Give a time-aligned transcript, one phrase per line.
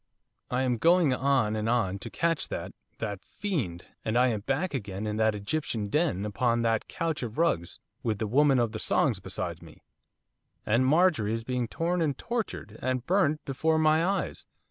[0.49, 4.73] I am going on and on to catch that that fiend, and I am back
[4.73, 8.79] again in that Egyptian den, upon that couch of rugs, with the Woman of the
[8.79, 9.83] Songs beside me,
[10.65, 14.47] and Marjorie is being torn and tortured, and burnt before my eyes!